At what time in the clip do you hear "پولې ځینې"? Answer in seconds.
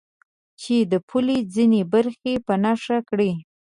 1.09-1.81